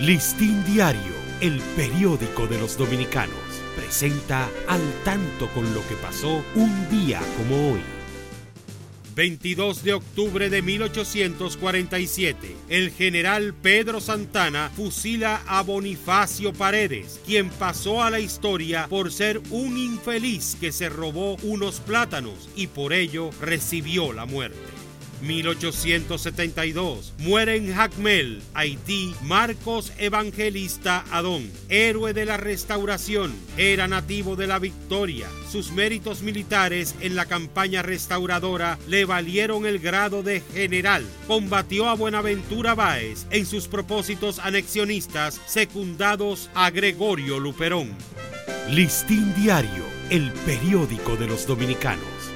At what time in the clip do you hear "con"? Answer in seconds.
5.54-5.72